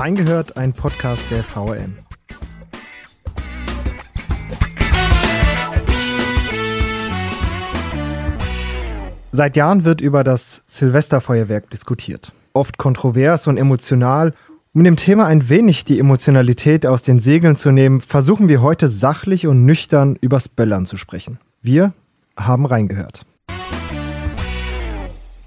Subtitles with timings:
[0.00, 1.94] Reingehört, ein Podcast der VRM.
[9.30, 12.32] Seit Jahren wird über das Silvesterfeuerwerk diskutiert.
[12.54, 14.32] Oft kontrovers und emotional.
[14.72, 18.88] Um dem Thema ein wenig die Emotionalität aus den Segeln zu nehmen, versuchen wir heute
[18.88, 21.40] sachlich und nüchtern übers Böllern zu sprechen.
[21.60, 21.92] Wir
[22.38, 23.26] haben reingehört.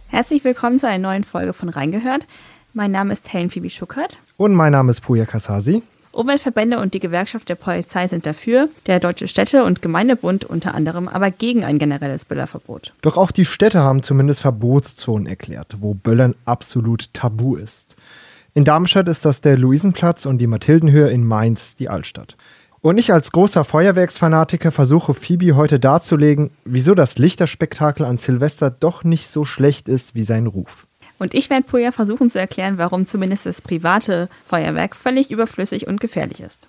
[0.10, 2.28] Herzlich willkommen zu einer neuen Folge von Reingehört.
[2.76, 4.18] Mein Name ist Helen Phoebe Schuckert.
[4.36, 5.84] Und mein Name ist Puja Kasasi.
[6.12, 11.08] Umweltverbände und die Gewerkschaft der Polizei sind dafür, der Deutsche Städte- und Gemeindebund unter anderem
[11.08, 12.94] aber gegen ein generelles Böllerverbot.
[13.04, 17.96] Doch auch die Städte haben zumindest Verbotszonen erklärt, wo Böllern absolut tabu ist.
[18.56, 22.38] In Darmstadt ist das der Luisenplatz und die Mathildenhöhe in Mainz die Altstadt.
[22.82, 29.04] Und ich als großer Feuerwerksfanatiker versuche Phoebe heute darzulegen, wieso das Lichterspektakel an Silvester doch
[29.04, 30.88] nicht so schlecht ist wie sein Ruf.
[31.24, 36.02] Und ich werde Puja versuchen zu erklären, warum zumindest das private Feuerwerk völlig überflüssig und
[36.02, 36.68] gefährlich ist.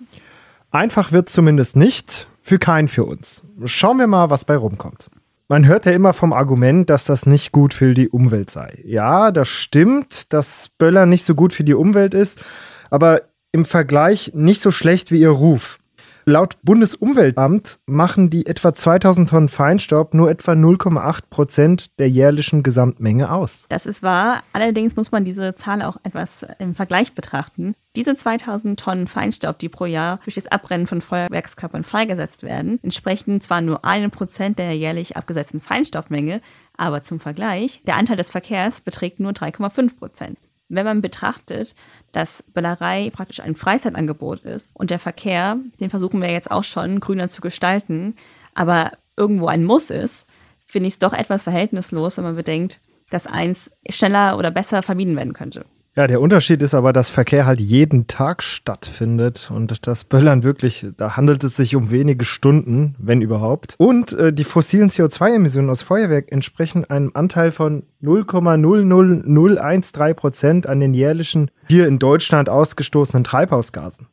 [0.71, 3.43] Einfach wird zumindest nicht, für keinen für uns.
[3.65, 5.09] Schauen wir mal, was bei rumkommt.
[5.49, 8.81] Man hört ja immer vom Argument, dass das nicht gut für die Umwelt sei.
[8.85, 12.41] Ja, das stimmt, dass Böller nicht so gut für die Umwelt ist,
[12.89, 15.79] aber im Vergleich nicht so schlecht wie ihr Ruf.
[16.27, 23.31] Laut Bundesumweltamt machen die etwa 2000 Tonnen Feinstaub nur etwa 0,8 Prozent der jährlichen Gesamtmenge
[23.31, 23.67] aus.
[23.69, 24.41] Das ist wahr.
[24.51, 27.75] Allerdings muss man diese Zahl auch etwas im Vergleich betrachten.
[27.95, 33.39] Diese 2000 Tonnen Feinstaub, die pro Jahr durch das Abbrennen von Feuerwerkskörpern freigesetzt werden, entsprechen
[33.39, 36.41] zwar nur einem Prozent der jährlich abgesetzten Feinstaubmenge,
[36.75, 41.75] aber zum Vergleich, der Anteil des Verkehrs beträgt nur 3,5 Prozent wenn man betrachtet,
[42.11, 46.99] dass Böllerei praktisch ein Freizeitangebot ist und der Verkehr, den versuchen wir jetzt auch schon
[46.99, 48.15] grüner zu gestalten,
[48.53, 50.27] aber irgendwo ein Muss ist,
[50.65, 55.15] finde ich es doch etwas verhältnislos, wenn man bedenkt, dass eins schneller oder besser vermieden
[55.15, 55.65] werden könnte.
[55.97, 60.87] Ja, der Unterschied ist aber, dass Verkehr halt jeden Tag stattfindet und das Böllern wirklich,
[60.97, 63.75] da handelt es sich um wenige Stunden, wenn überhaupt.
[63.77, 70.93] Und äh, die fossilen CO2-Emissionen aus Feuerwerk entsprechen einem Anteil von 0,00013 Prozent an den
[70.93, 74.07] jährlichen hier in Deutschland ausgestoßenen Treibhausgasen.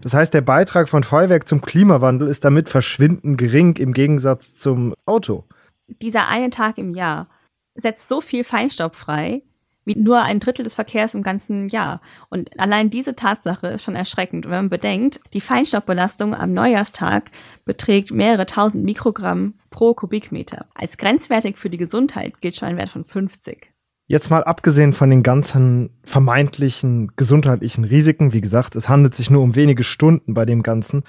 [0.00, 4.92] Das heißt, der Beitrag von Feuerwerk zum Klimawandel ist damit verschwindend gering im Gegensatz zum
[5.06, 5.44] Auto.
[5.86, 7.28] Dieser eine Tag im Jahr
[7.76, 9.42] setzt so viel Feinstaub frei,
[9.86, 12.02] wie nur ein Drittel des Verkehrs im ganzen Jahr.
[12.28, 14.44] Und allein diese Tatsache ist schon erschreckend.
[14.44, 17.30] Wenn man bedenkt, die Feinstaubbelastung am Neujahrstag
[17.64, 20.66] beträgt mehrere tausend Mikrogramm pro Kubikmeter.
[20.74, 23.72] Als grenzwertig für die Gesundheit gilt schon ein Wert von 50.
[24.08, 29.42] Jetzt mal abgesehen von den ganzen vermeintlichen gesundheitlichen Risiken, wie gesagt, es handelt sich nur
[29.42, 31.02] um wenige Stunden bei dem Ganzen,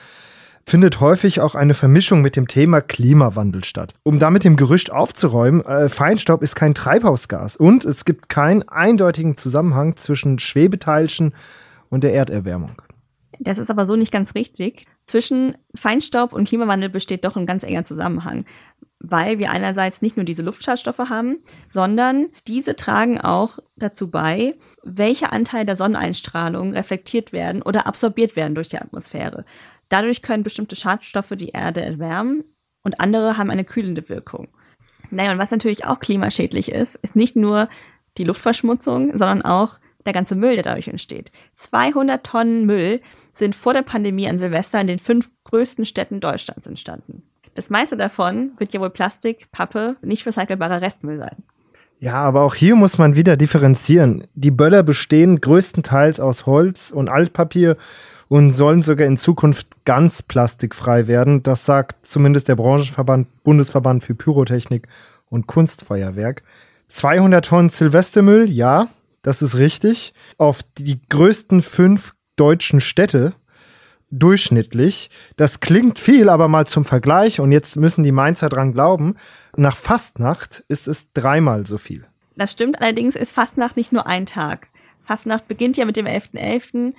[0.67, 3.93] findet häufig auch eine Vermischung mit dem Thema Klimawandel statt.
[4.03, 9.37] Um damit dem Gerücht aufzuräumen, äh, Feinstaub ist kein Treibhausgas und es gibt keinen eindeutigen
[9.37, 11.33] Zusammenhang zwischen Schwebeteilchen
[11.89, 12.81] und der Erderwärmung.
[13.39, 14.85] Das ist aber so nicht ganz richtig.
[15.05, 18.45] Zwischen Feinstaub und Klimawandel besteht doch ein ganz enger Zusammenhang,
[19.11, 25.33] weil wir einerseits nicht nur diese Luftschadstoffe haben, sondern diese tragen auch dazu bei, welcher
[25.33, 29.45] Anteil der Sonneneinstrahlung reflektiert werden oder absorbiert werden durch die Atmosphäre.
[29.89, 32.43] Dadurch können bestimmte Schadstoffe die Erde erwärmen
[32.83, 34.49] und andere haben eine kühlende Wirkung.
[35.09, 37.69] Naja, und was natürlich auch klimaschädlich ist, ist nicht nur
[38.17, 41.31] die Luftverschmutzung, sondern auch der ganze Müll, der dadurch entsteht.
[41.55, 43.01] 200 Tonnen Müll
[43.33, 47.26] sind vor der Pandemie an Silvester in den fünf größten Städten Deutschlands entstanden.
[47.57, 51.37] Das meiste davon wird ja wohl Plastik, Pappe, nicht recycelbarer Restmüll sein.
[51.99, 54.27] Ja, aber auch hier muss man wieder differenzieren.
[54.35, 57.75] Die Böller bestehen größtenteils aus Holz und Altpapier
[58.27, 61.41] und sollen sogar in Zukunft ganz plastikfrei werden.
[61.41, 64.87] Das sagt zumindest der Branchenverband Bundesverband für Pyrotechnik
[65.31, 66.43] und Kunstfeuerwerk.
[66.89, 68.89] 200 Tonnen Silvestermüll, ja,
[69.23, 70.13] das ist richtig.
[70.37, 73.33] Auf die größten fünf deutschen Städte
[74.11, 75.09] durchschnittlich.
[75.35, 79.15] Das klingt viel, aber mal zum Vergleich, und jetzt müssen die Mainzer dran glauben,
[79.55, 82.05] nach Fastnacht ist es dreimal so viel.
[82.35, 84.69] Das stimmt, allerdings ist Fastnacht nicht nur ein Tag.
[85.03, 86.33] Fastnacht beginnt ja mit dem 11.11.
[86.33, 86.93] .11.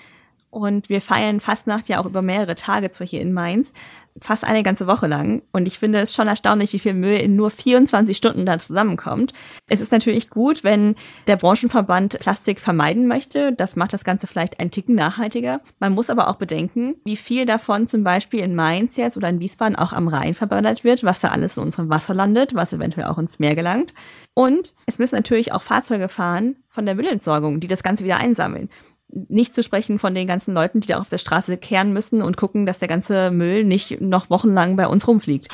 [0.51, 3.73] Und wir feiern Fastnacht ja auch über mehrere Tage, zwar hier in Mainz,
[4.21, 5.43] fast eine ganze Woche lang.
[5.53, 9.33] Und ich finde es schon erstaunlich, wie viel Müll in nur 24 Stunden da zusammenkommt.
[9.69, 10.97] Es ist natürlich gut, wenn
[11.27, 13.53] der Branchenverband Plastik vermeiden möchte.
[13.53, 15.61] Das macht das Ganze vielleicht ein Ticken nachhaltiger.
[15.79, 19.41] Man muss aber auch bedenken, wie viel davon zum Beispiel in Mainz jetzt oder in
[19.41, 23.07] Wiesbaden auch am Rhein verballert wird, was da alles in unserem Wasser landet, was eventuell
[23.07, 23.95] auch ins Meer gelangt.
[24.35, 28.69] Und es müssen natürlich auch Fahrzeuge fahren von der Müllentsorgung, die das Ganze wieder einsammeln
[29.09, 32.37] nicht zu sprechen von den ganzen Leuten, die da auf der Straße kehren müssen und
[32.37, 35.49] gucken, dass der ganze Müll nicht noch wochenlang bei uns rumfliegt.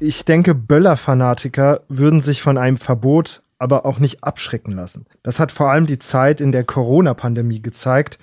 [0.00, 5.06] Ich denke, Böller-Fanatiker würden sich von einem Verbot aber auch nicht abschrecken lassen.
[5.24, 8.20] Das hat vor allem die Zeit in der Corona-Pandemie gezeigt.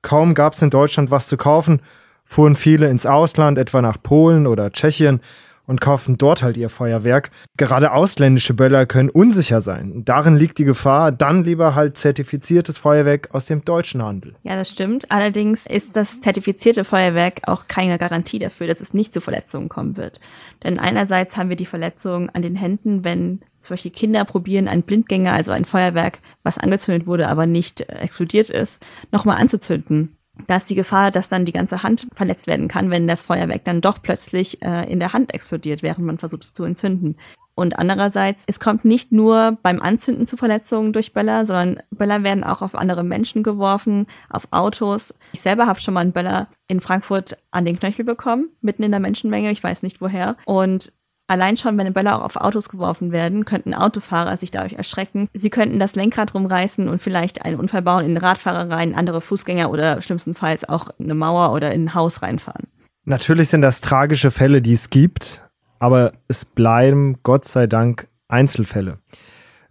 [0.00, 1.82] Kaum gab es in Deutschland was zu kaufen,
[2.30, 5.20] fuhren viele ins Ausland, etwa nach Polen oder Tschechien,
[5.66, 7.30] und kaufen dort halt ihr Feuerwerk.
[7.56, 10.02] Gerade ausländische Böller können unsicher sein.
[10.04, 14.34] Darin liegt die Gefahr, dann lieber halt zertifiziertes Feuerwerk aus dem deutschen Handel.
[14.42, 15.12] Ja, das stimmt.
[15.12, 19.96] Allerdings ist das zertifizierte Feuerwerk auch keine Garantie dafür, dass es nicht zu Verletzungen kommen
[19.96, 20.20] wird.
[20.64, 24.82] Denn einerseits haben wir die Verletzungen an den Händen, wenn zum Beispiel Kinder probieren, einen
[24.82, 30.70] Blindgänger, also ein Feuerwerk, was angezündet wurde, aber nicht explodiert ist, nochmal anzuzünden da ist
[30.70, 34.02] die Gefahr, dass dann die ganze Hand verletzt werden kann, wenn das Feuerwerk dann doch
[34.02, 37.16] plötzlich äh, in der Hand explodiert, während man versucht es zu entzünden.
[37.54, 42.42] Und andererseits, es kommt nicht nur beim Anzünden zu Verletzungen durch Böller, sondern Böller werden
[42.42, 45.14] auch auf andere Menschen geworfen, auf Autos.
[45.32, 48.92] Ich selber habe schon mal einen Böller in Frankfurt an den Knöchel bekommen, mitten in
[48.92, 50.36] der Menschenmenge, ich weiß nicht woher.
[50.46, 50.92] Und
[51.30, 55.28] Allein schon, wenn Bälle auch auf Autos geworfen werden, könnten Autofahrer sich dadurch erschrecken.
[55.32, 59.70] Sie könnten das Lenkrad rumreißen und vielleicht einen Unfall bauen, in Radfahrer rein, andere Fußgänger
[59.70, 62.66] oder schlimmstenfalls auch eine Mauer oder in ein Haus reinfahren.
[63.04, 65.48] Natürlich sind das tragische Fälle, die es gibt,
[65.78, 68.98] aber es bleiben Gott sei Dank Einzelfälle.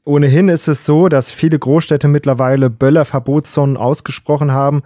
[0.06, 4.82] Ohnehin ist es so, dass viele Großstädte mittlerweile Böllerverbotszonen ausgesprochen haben,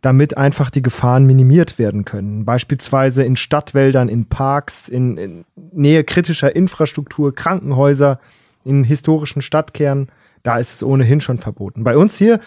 [0.00, 2.44] damit einfach die Gefahren minimiert werden können.
[2.44, 8.18] Beispielsweise in Stadtwäldern, in Parks, in, in Nähe kritischer Infrastruktur, Krankenhäuser,
[8.64, 10.10] in historischen Stadtkernen.
[10.42, 11.84] Da ist es ohnehin schon verboten.
[11.84, 12.40] Bei uns hier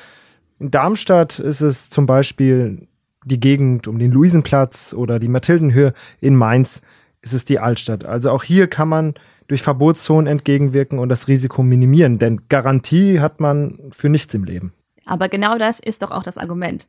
[0.60, 2.88] in Darmstadt ist es zum Beispiel
[3.26, 5.94] die Gegend um den Luisenplatz oder die Mathildenhöhe.
[6.22, 6.82] In Mainz
[7.22, 8.06] ist es die Altstadt.
[8.06, 9.14] Also auch hier kann man
[9.48, 14.74] durch Verbotszonen entgegenwirken und das Risiko minimieren, denn Garantie hat man für nichts im Leben.
[15.06, 16.88] Aber genau das ist doch auch das Argument.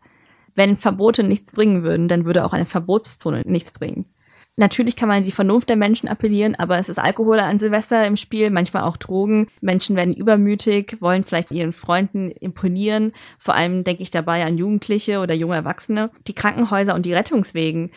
[0.55, 4.06] Wenn Verbote nichts bringen würden, dann würde auch eine Verbotszone nichts bringen.
[4.56, 8.17] Natürlich kann man die Vernunft der Menschen appellieren, aber es ist Alkohol an Silvester im
[8.17, 9.49] Spiel, manchmal auch Drogen.
[9.61, 13.12] Menschen werden übermütig, wollen vielleicht ihren Freunden imponieren.
[13.37, 16.11] Vor allem denke ich dabei an Jugendliche oder junge Erwachsene.
[16.29, 17.91] Die Krankenhäuser und die Rettungswegen,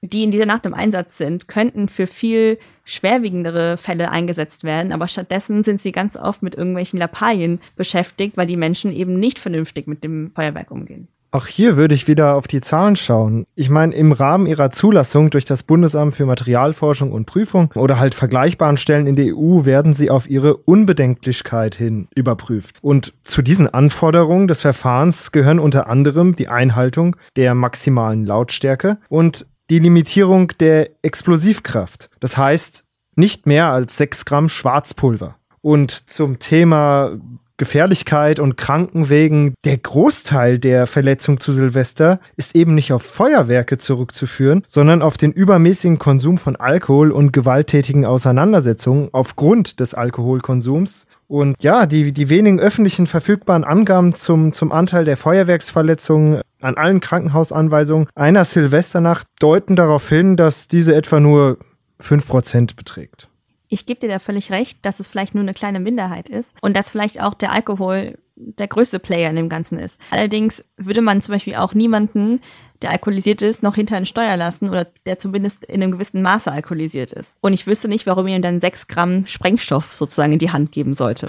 [0.00, 5.08] die in dieser Nacht im Einsatz sind, könnten für viel schwerwiegendere Fälle eingesetzt werden, aber
[5.08, 9.86] stattdessen sind sie ganz oft mit irgendwelchen Lappalien beschäftigt, weil die Menschen eben nicht vernünftig
[9.86, 11.08] mit dem Feuerwerk umgehen.
[11.30, 13.46] Auch hier würde ich wieder auf die Zahlen schauen.
[13.54, 18.14] Ich meine, im Rahmen ihrer Zulassung durch das Bundesamt für Materialforschung und Prüfung oder halt
[18.14, 22.76] vergleichbaren Stellen in der EU werden sie auf ihre Unbedenklichkeit hin überprüft.
[22.80, 29.46] Und zu diesen Anforderungen des Verfahrens gehören unter anderem die Einhaltung der maximalen Lautstärke und
[29.68, 32.08] die Limitierung der Explosivkraft.
[32.20, 32.84] Das heißt,
[33.16, 35.36] nicht mehr als 6 Gramm Schwarzpulver.
[35.60, 37.18] Und zum Thema
[37.58, 39.54] Gefährlichkeit und Krankenwegen.
[39.64, 45.32] Der Großteil der Verletzung zu Silvester ist eben nicht auf Feuerwerke zurückzuführen, sondern auf den
[45.32, 51.06] übermäßigen Konsum von Alkohol und gewalttätigen Auseinandersetzungen aufgrund des Alkoholkonsums.
[51.26, 57.00] Und ja, die, die wenigen öffentlichen verfügbaren Angaben zum, zum Anteil der Feuerwerksverletzungen an allen
[57.00, 61.58] Krankenhausanweisungen einer Silvesternacht deuten darauf hin, dass diese etwa nur
[62.00, 63.27] 5% beträgt
[63.68, 66.74] ich gebe dir da völlig recht, dass es vielleicht nur eine kleine Minderheit ist und
[66.76, 69.98] dass vielleicht auch der Alkohol der größte Player in dem Ganzen ist.
[70.10, 72.40] Allerdings würde man zum Beispiel auch niemanden,
[72.82, 76.50] der alkoholisiert ist, noch hinter einen Steuer lassen oder der zumindest in einem gewissen Maße
[76.50, 77.34] alkoholisiert ist.
[77.40, 80.94] Und ich wüsste nicht, warum ihm dann sechs Gramm Sprengstoff sozusagen in die Hand geben
[80.94, 81.26] sollte.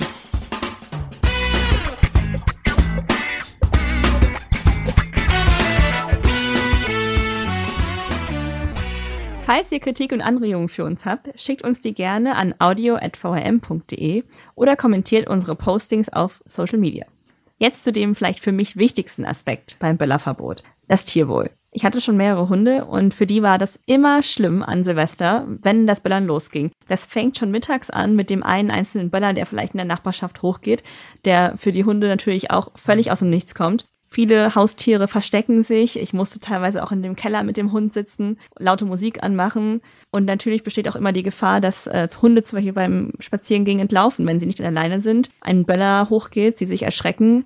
[9.50, 14.76] Falls ihr Kritik und Anregungen für uns habt, schickt uns die gerne an audio.vrm.de oder
[14.76, 17.08] kommentiert unsere Postings auf Social Media.
[17.58, 21.50] Jetzt zu dem vielleicht für mich wichtigsten Aspekt beim Böllerverbot, das Tierwohl.
[21.72, 25.88] Ich hatte schon mehrere Hunde und für die war das immer schlimm an Silvester, wenn
[25.88, 26.70] das Böllern losging.
[26.88, 30.44] Das fängt schon mittags an mit dem einen einzelnen Böller, der vielleicht in der Nachbarschaft
[30.44, 30.84] hochgeht,
[31.26, 33.88] der für die Hunde natürlich auch völlig aus dem Nichts kommt.
[34.12, 36.00] Viele Haustiere verstecken sich.
[36.00, 39.82] Ich musste teilweise auch in dem Keller mit dem Hund sitzen, laute Musik anmachen.
[40.10, 44.26] Und natürlich besteht auch immer die Gefahr, dass äh, Hunde zum Beispiel beim Spazierengehen entlaufen,
[44.26, 47.46] wenn sie nicht alleine sind, ein Böller hochgeht, sie sich erschrecken.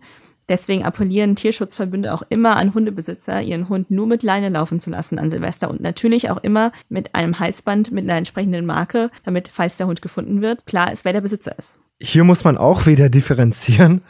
[0.50, 5.20] Deswegen appellieren Tierschutzverbünde auch immer an Hundebesitzer, ihren Hund nur mit Leine laufen zu lassen
[5.20, 9.78] an Silvester und natürlich auch immer mit einem Halsband mit einer entsprechenden Marke, damit, falls
[9.78, 11.80] der Hund gefunden wird, klar ist, wer der Besitzer ist.
[12.00, 14.02] Hier muss man auch wieder differenzieren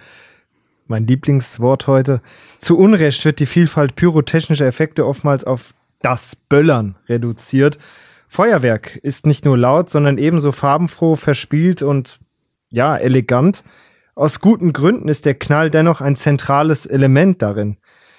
[0.87, 2.21] mein Lieblingswort heute.
[2.57, 7.79] Zu Unrecht wird die Vielfalt pyrotechnischer Effekte oftmals auf das Böllern reduziert.
[8.27, 12.19] Feuerwerk ist nicht nur laut, sondern ebenso farbenfroh, verspielt und
[12.69, 13.63] ja, elegant.
[14.15, 17.77] Aus guten Gründen ist der Knall dennoch ein zentrales Element darin.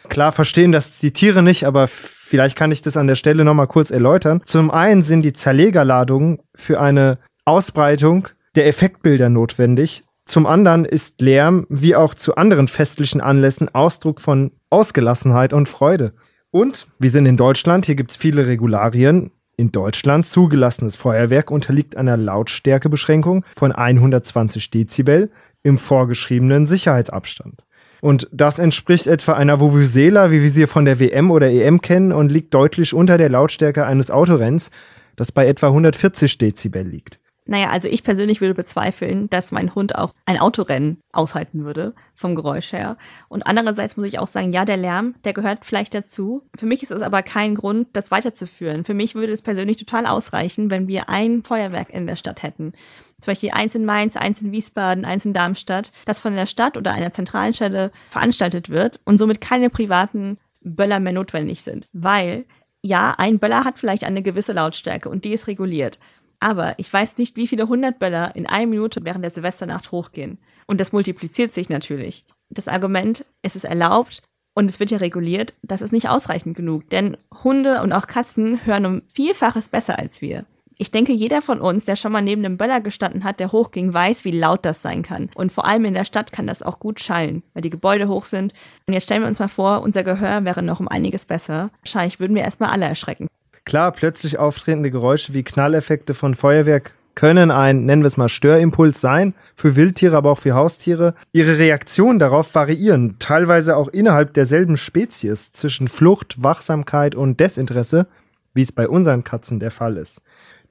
[0.09, 3.67] Klar verstehen das die Tiere nicht, aber vielleicht kann ich das an der Stelle nochmal
[3.67, 4.41] kurz erläutern.
[4.45, 10.04] Zum einen sind die Zerlegerladungen für eine Ausbreitung der Effektbilder notwendig.
[10.27, 16.15] Zum anderen ist Lärm, wie auch zu anderen festlichen Anlässen, Ausdruck von Ausgelassenheit und Freude.
[16.51, 19.33] Und wir sind in Deutschland, hier gibt es viele Regularien.
[19.57, 25.31] In Deutschland zugelassenes Feuerwerk unterliegt einer Lautstärkebeschränkung von 120 Dezibel
[25.63, 27.65] im vorgeschriebenen Sicherheitsabstand.
[28.01, 32.13] Und das entspricht etwa einer Vuvuzela, wie wir sie von der WM oder EM kennen
[32.13, 34.71] und liegt deutlich unter der Lautstärke eines Autorenns,
[35.17, 37.21] das bei etwa 140 Dezibel liegt.
[37.47, 42.35] Naja, also ich persönlich würde bezweifeln, dass mein Hund auch ein Autorennen aushalten würde, vom
[42.35, 42.97] Geräusch her.
[43.29, 46.43] Und andererseits muss ich auch sagen, ja, der Lärm, der gehört vielleicht dazu.
[46.57, 48.85] Für mich ist es aber kein Grund, das weiterzuführen.
[48.85, 52.73] Für mich würde es persönlich total ausreichen, wenn wir ein Feuerwerk in der Stadt hätten.
[53.21, 56.79] Zum Beispiel eins in Mainz, eins in Wiesbaden, eins in Darmstadt, das von der Stadt
[56.79, 61.89] oder einer zentralen Stelle veranstaltet wird und somit keine privaten Böller mehr notwendig sind.
[61.93, 62.47] Weil,
[62.81, 65.99] ja, ein Böller hat vielleicht eine gewisse Lautstärke und die ist reguliert.
[66.45, 70.37] Aber ich weiß nicht, wie viele hundert Böller in einer Minute während der Silvesternacht hochgehen.
[70.67, 72.27] Und das multipliziert sich natürlich.
[72.51, 74.23] Das Argument, es ist erlaubt
[74.55, 76.91] und es wird ja reguliert, das ist nicht ausreichend genug.
[76.91, 80.45] Denn Hunde und auch Katzen hören um Vielfaches besser als wir.
[80.77, 83.95] Ich denke, jeder von uns, der schon mal neben einem Böller gestanden hat, der hochging,
[83.95, 85.31] weiß, wie laut das sein kann.
[85.35, 88.27] Und vor allem in der Stadt kann das auch gut schallen, weil die Gebäude hoch
[88.27, 88.53] sind.
[88.87, 91.71] Und jetzt stellen wir uns mal vor, unser Gehör wäre noch um einiges besser.
[91.81, 93.29] Wahrscheinlich würden wir erstmal alle erschrecken.
[93.65, 99.01] Klar, plötzlich auftretende Geräusche wie Knalleffekte von Feuerwerk können ein, nennen wir es mal, Störimpuls
[99.01, 101.15] sein, für Wildtiere, aber auch für Haustiere.
[101.33, 108.07] Ihre Reaktionen darauf variieren, teilweise auch innerhalb derselben Spezies, zwischen Flucht, Wachsamkeit und Desinteresse,
[108.53, 110.21] wie es bei unseren Katzen der Fall ist.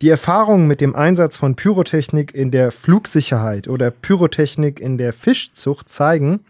[0.02, 5.88] Die Erfahrungen mit dem Einsatz von Pyrotechnik in der Flugsicherheit oder Pyrotechnik in der Fischzucht
[5.88, 6.42] zeigen,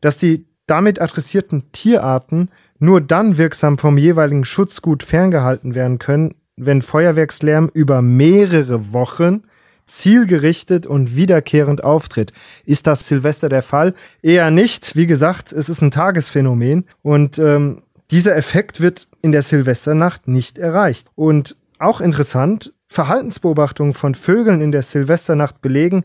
[0.00, 6.82] dass die damit adressierten Tierarten nur dann wirksam vom jeweiligen Schutzgut ferngehalten werden können, wenn
[6.82, 9.42] Feuerwerkslärm über mehrere Wochen
[9.86, 12.32] zielgerichtet und wiederkehrend auftritt.
[12.64, 13.94] Ist das Silvester der Fall?
[14.22, 14.96] Eher nicht.
[14.96, 20.58] Wie gesagt, es ist ein Tagesphänomen und ähm, dieser Effekt wird in der Silvesternacht nicht
[20.58, 21.08] erreicht.
[21.14, 26.04] Und auch interessant, Verhaltensbeobachtungen von Vögeln in der Silvesternacht belegen,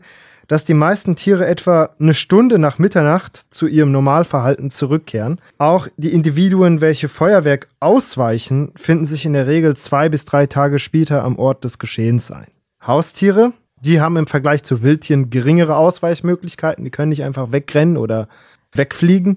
[0.50, 5.40] dass die meisten Tiere etwa eine Stunde nach Mitternacht zu ihrem Normalverhalten zurückkehren.
[5.58, 10.80] Auch die Individuen, welche Feuerwerk ausweichen, finden sich in der Regel zwei bis drei Tage
[10.80, 12.48] später am Ort des Geschehens ein.
[12.84, 18.26] Haustiere, die haben im Vergleich zu Wildtieren geringere Ausweichmöglichkeiten, die können nicht einfach wegrennen oder
[18.74, 19.36] wegfliegen.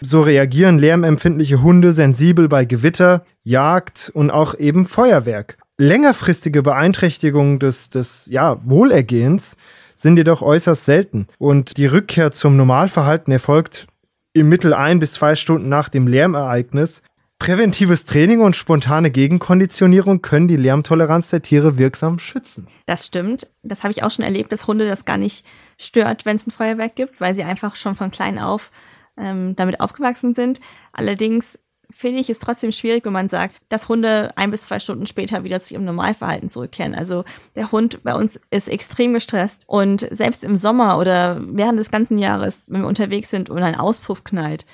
[0.00, 5.56] So reagieren lärmempfindliche Hunde sensibel bei Gewitter, Jagd und auch eben Feuerwerk.
[5.76, 9.56] Längerfristige Beeinträchtigungen des, des ja, Wohlergehens
[10.02, 13.86] sind jedoch äußerst selten und die Rückkehr zum Normalverhalten erfolgt
[14.34, 17.02] im Mittel ein bis zwei Stunden nach dem Lärmereignis.
[17.38, 22.68] Präventives Training und spontane Gegenkonditionierung können die Lärmtoleranz der Tiere wirksam schützen.
[22.86, 23.48] Das stimmt.
[23.62, 25.44] Das habe ich auch schon erlebt, dass Hunde das gar nicht
[25.76, 28.70] stört, wenn es ein Feuerwerk gibt, weil sie einfach schon von klein auf
[29.16, 30.60] ähm, damit aufgewachsen sind.
[30.92, 31.58] Allerdings
[31.92, 35.44] finde ich es trotzdem schwierig, wenn man sagt, dass Hunde ein bis zwei Stunden später
[35.44, 36.94] wieder zu ihrem Normalverhalten zurückkehren.
[36.94, 41.90] Also der Hund bei uns ist extrem gestresst und selbst im Sommer oder während des
[41.90, 44.66] ganzen Jahres, wenn wir unterwegs sind und ein Auspuff knallt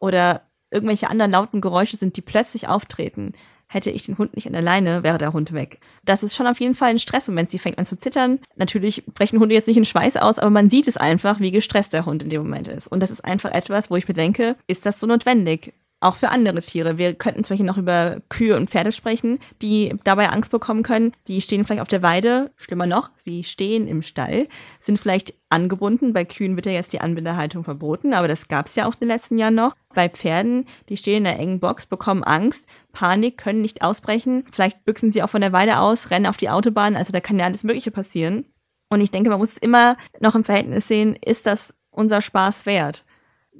[0.00, 3.32] oder irgendwelche anderen lauten Geräusche sind, die plötzlich auftreten,
[3.68, 5.80] hätte ich den Hund nicht an der Leine, wäre der Hund weg.
[6.04, 8.40] Das ist schon auf jeden Fall ein Stress und wenn sie fängt an zu zittern,
[8.56, 11.92] natürlich brechen Hunde jetzt nicht in Schweiß aus, aber man sieht es einfach, wie gestresst
[11.92, 12.88] der Hund in dem Moment ist.
[12.88, 15.74] Und das ist einfach etwas, wo ich bedenke, ist das so notwendig?
[16.00, 16.98] Auch für andere Tiere.
[16.98, 21.12] Wir könnten zum Beispiel noch über Kühe und Pferde sprechen, die dabei Angst bekommen können.
[21.26, 26.12] Die stehen vielleicht auf der Weide, schlimmer noch, sie stehen im Stall, sind vielleicht angebunden.
[26.12, 29.00] Bei Kühen wird ja jetzt die Anbinderhaltung verboten, aber das gab es ja auch in
[29.00, 29.74] den letzten Jahren noch.
[29.94, 34.44] Bei Pferden, die stehen in der engen Box, bekommen Angst, Panik, können nicht ausbrechen.
[34.52, 36.94] Vielleicht büchsen sie auch von der Weide aus, rennen auf die Autobahn.
[36.94, 38.44] Also da kann ja alles Mögliche passieren.
[38.90, 42.66] Und ich denke, man muss es immer noch im Verhältnis sehen, ist das unser Spaß
[42.66, 43.04] wert?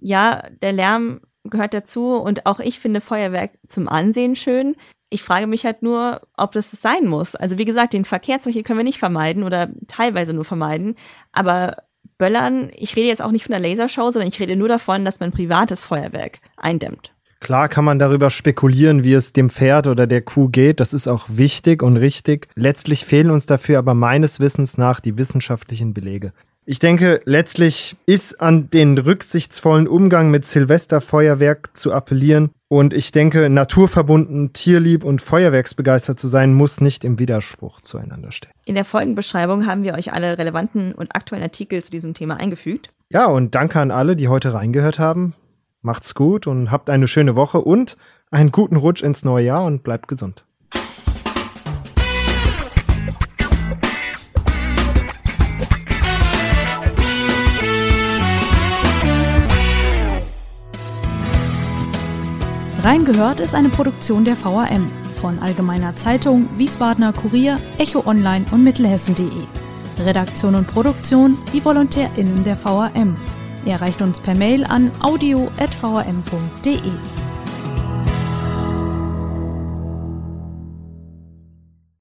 [0.00, 4.76] Ja, der Lärm gehört dazu und auch ich finde Feuerwerk zum Ansehen schön.
[5.10, 7.34] Ich frage mich halt nur, ob das sein muss.
[7.34, 10.96] Also wie gesagt, den Verkehr zum Beispiel können wir nicht vermeiden oder teilweise nur vermeiden.
[11.32, 11.76] Aber
[12.18, 15.20] Böllern, ich rede jetzt auch nicht von der Lasershow, sondern ich rede nur davon, dass
[15.20, 17.12] man privates Feuerwerk eindämmt.
[17.40, 20.80] Klar kann man darüber spekulieren, wie es dem Pferd oder der Kuh geht.
[20.80, 22.48] Das ist auch wichtig und richtig.
[22.56, 26.32] Letztlich fehlen uns dafür aber meines Wissens nach die wissenschaftlichen Belege.
[26.70, 32.50] Ich denke, letztlich ist an den rücksichtsvollen Umgang mit Silvesterfeuerwerk zu appellieren.
[32.68, 38.52] Und ich denke, naturverbunden, tierlieb und feuerwerksbegeistert zu sein, muss nicht im Widerspruch zueinander stehen.
[38.66, 42.90] In der Folgenbeschreibung haben wir euch alle relevanten und aktuellen Artikel zu diesem Thema eingefügt.
[43.08, 45.32] Ja, und danke an alle, die heute reingehört haben.
[45.80, 47.96] Macht's gut und habt eine schöne Woche und
[48.30, 50.44] einen guten Rutsch ins neue Jahr und bleibt gesund.
[62.88, 64.90] Reingehört ist eine Produktion der VRM
[65.20, 69.42] von Allgemeiner Zeitung, Wiesbadener Kurier, Echo Online und Mittelhessen.de.
[70.06, 73.14] Redaktion und Produktion die VolontärInnen der VRM.
[73.66, 76.80] Erreicht uns per Mail an audio.vrm.de.